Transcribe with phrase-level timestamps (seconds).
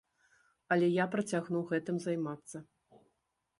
[0.75, 2.57] Але я працягну гэтым займацца.